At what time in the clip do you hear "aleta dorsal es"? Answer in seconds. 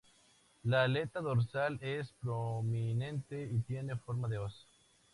0.85-2.11